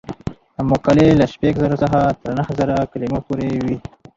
مقالې 0.69 1.07
له 1.19 1.25
شپږ 1.33 1.53
زره 1.63 1.75
څخه 1.83 1.99
تر 2.21 2.31
نهه 2.37 2.51
زره 2.59 2.75
کلمو 2.91 3.19
پورې 3.27 3.49
وي. 3.65 3.77